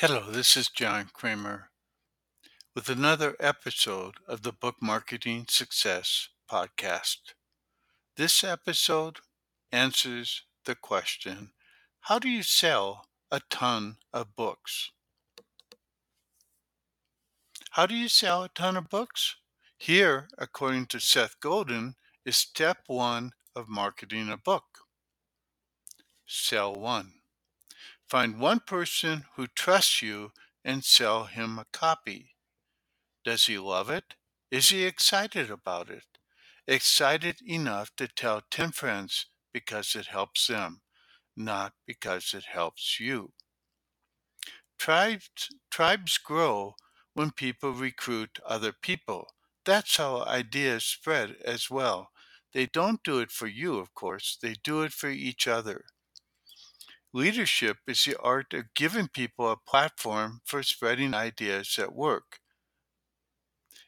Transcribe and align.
Hello, 0.00 0.30
this 0.30 0.56
is 0.56 0.68
John 0.68 1.10
Kremer 1.12 1.70
with 2.72 2.88
another 2.88 3.34
episode 3.40 4.14
of 4.28 4.42
the 4.42 4.52
Book 4.52 4.76
Marketing 4.80 5.46
Success 5.48 6.28
Podcast. 6.48 7.34
This 8.16 8.44
episode 8.44 9.16
answers 9.72 10.44
the 10.66 10.76
question 10.76 11.50
How 12.02 12.20
do 12.20 12.28
you 12.28 12.44
sell 12.44 13.06
a 13.32 13.40
ton 13.50 13.96
of 14.12 14.36
books? 14.36 14.92
How 17.70 17.84
do 17.84 17.96
you 17.96 18.08
sell 18.08 18.44
a 18.44 18.50
ton 18.50 18.76
of 18.76 18.88
books? 18.88 19.34
Here, 19.76 20.28
according 20.38 20.86
to 20.90 21.00
Seth 21.00 21.40
Godin, 21.40 21.96
is 22.24 22.36
step 22.36 22.84
one 22.86 23.32
of 23.56 23.68
marketing 23.68 24.28
a 24.28 24.36
book. 24.36 24.86
Sell 26.24 26.72
one. 26.72 27.17
Find 28.08 28.40
one 28.40 28.60
person 28.60 29.26
who 29.36 29.46
trusts 29.46 30.00
you 30.00 30.32
and 30.64 30.82
sell 30.84 31.24
him 31.24 31.58
a 31.58 31.66
copy. 31.72 32.34
Does 33.24 33.46
he 33.46 33.58
love 33.58 33.90
it? 33.90 34.14
Is 34.50 34.70
he 34.70 34.84
excited 34.84 35.50
about 35.50 35.90
it? 35.90 36.04
Excited 36.66 37.40
enough 37.46 37.94
to 37.96 38.08
tell 38.08 38.40
10 38.50 38.72
friends 38.72 39.26
because 39.52 39.94
it 39.94 40.06
helps 40.06 40.46
them, 40.46 40.80
not 41.36 41.74
because 41.86 42.32
it 42.32 42.44
helps 42.44 42.98
you. 42.98 43.32
Tribes, 44.78 45.48
tribes 45.70 46.16
grow 46.18 46.76
when 47.12 47.30
people 47.30 47.72
recruit 47.72 48.38
other 48.46 48.72
people. 48.72 49.34
That's 49.66 49.96
how 49.96 50.24
ideas 50.24 50.84
spread 50.84 51.36
as 51.44 51.68
well. 51.68 52.10
They 52.54 52.64
don't 52.66 53.02
do 53.02 53.18
it 53.20 53.30
for 53.30 53.46
you, 53.46 53.78
of 53.78 53.92
course, 53.94 54.38
they 54.40 54.54
do 54.54 54.82
it 54.82 54.92
for 54.92 55.10
each 55.10 55.46
other. 55.46 55.84
Leadership 57.14 57.78
is 57.86 58.04
the 58.04 58.18
art 58.20 58.52
of 58.52 58.74
giving 58.74 59.08
people 59.08 59.50
a 59.50 59.56
platform 59.56 60.40
for 60.44 60.62
spreading 60.62 61.14
ideas 61.14 61.78
at 61.78 61.94
work. 61.94 62.40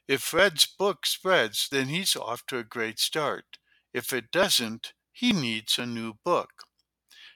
If 0.09 0.23
Fred's 0.23 0.67
book 0.67 1.05
spreads, 1.05 1.69
then 1.71 1.89
he's 1.89 2.17
off 2.17 2.47
to 2.47 2.59
a 2.59 2.65
great 2.65 2.99
start. 2.99 3.59
If 3.93 4.13
it 4.13 4.31
doesn't, 4.33 4.95
he 5.13 5.33
needs 5.33 5.79
a 5.79 5.85
new 5.85 6.15
book. 6.25 6.65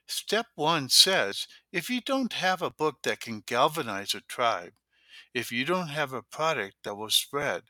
Step 0.06 0.46
one 0.54 0.88
says 0.88 1.46
if 1.70 1.90
you 1.90 2.00
don't 2.00 2.32
have 2.32 2.62
a 2.62 2.70
book 2.70 2.96
that 3.02 3.20
can 3.20 3.42
galvanize 3.46 4.14
a 4.14 4.22
tribe, 4.22 4.72
if 5.34 5.52
you 5.52 5.64
don't 5.64 5.88
have 5.88 6.12
a 6.12 6.22
product 6.22 6.76
that 6.84 6.96
will 6.96 7.10
spread, 7.10 7.62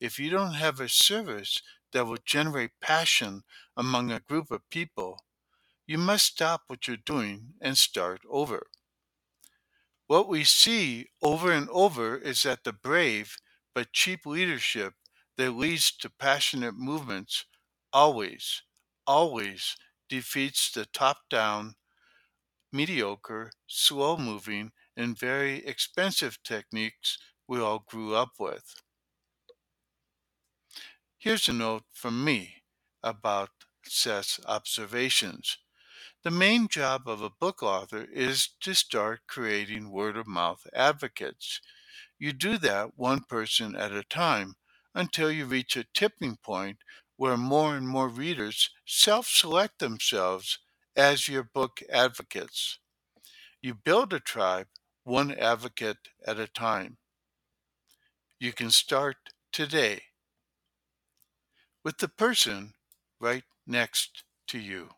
if 0.00 0.18
you 0.18 0.30
don't 0.30 0.54
have 0.54 0.78
a 0.80 0.88
service 0.88 1.60
that 1.92 2.06
will 2.06 2.18
generate 2.24 2.80
passion 2.80 3.42
among 3.76 4.12
a 4.12 4.20
group 4.20 4.50
of 4.50 4.68
people, 4.70 5.25
you 5.86 5.98
must 5.98 6.26
stop 6.26 6.62
what 6.68 6.86
you're 6.88 6.96
doing 6.96 7.54
and 7.60 7.78
start 7.78 8.22
over. 8.28 8.66
What 10.08 10.26
we 10.28 10.42
see 10.42 11.10
over 11.22 11.52
and 11.52 11.68
over 11.70 12.16
is 12.16 12.42
that 12.42 12.64
the 12.64 12.72
brave 12.72 13.36
but 13.72 13.92
cheap 13.92 14.26
leadership 14.26 14.94
that 15.36 15.52
leads 15.52 15.92
to 15.98 16.10
passionate 16.10 16.74
movements 16.74 17.44
always, 17.92 18.62
always 19.06 19.76
defeats 20.08 20.72
the 20.72 20.86
top 20.86 21.28
down, 21.28 21.76
mediocre, 22.72 23.52
slow 23.66 24.16
moving, 24.16 24.72
and 24.96 25.18
very 25.18 25.64
expensive 25.66 26.42
techniques 26.44 27.18
we 27.48 27.60
all 27.60 27.80
grew 27.80 28.14
up 28.14 28.34
with. 28.38 28.76
Here's 31.18 31.46
a 31.46 31.52
note 31.52 31.84
from 31.92 32.24
me 32.24 32.62
about 33.02 33.50
Seth's 33.84 34.40
observations. 34.46 35.58
The 36.26 36.32
main 36.32 36.66
job 36.66 37.06
of 37.06 37.22
a 37.22 37.30
book 37.30 37.62
author 37.62 38.04
is 38.12 38.48
to 38.62 38.74
start 38.74 39.28
creating 39.28 39.92
word 39.92 40.16
of 40.16 40.26
mouth 40.26 40.66
advocates. 40.72 41.60
You 42.18 42.32
do 42.32 42.58
that 42.58 42.98
one 42.98 43.20
person 43.20 43.76
at 43.76 43.92
a 43.92 44.02
time 44.02 44.56
until 44.92 45.30
you 45.30 45.46
reach 45.46 45.76
a 45.76 45.86
tipping 45.94 46.34
point 46.38 46.78
where 47.16 47.36
more 47.36 47.76
and 47.76 47.86
more 47.86 48.08
readers 48.08 48.70
self 48.84 49.28
select 49.28 49.78
themselves 49.78 50.58
as 50.96 51.28
your 51.28 51.44
book 51.44 51.80
advocates. 51.88 52.80
You 53.62 53.74
build 53.74 54.12
a 54.12 54.18
tribe 54.18 54.66
one 55.04 55.32
advocate 55.32 56.08
at 56.26 56.40
a 56.40 56.48
time. 56.48 56.96
You 58.40 58.52
can 58.52 58.72
start 58.72 59.18
today 59.52 60.02
with 61.84 61.98
the 61.98 62.08
person 62.08 62.74
right 63.20 63.44
next 63.64 64.24
to 64.48 64.58
you. 64.58 64.88